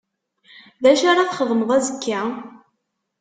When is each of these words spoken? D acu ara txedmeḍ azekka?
D 0.81 0.83
acu 0.91 1.05
ara 1.11 1.29
txedmeḍ 1.29 1.69
azekka? 1.77 2.21